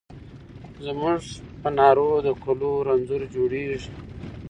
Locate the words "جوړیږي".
3.35-3.79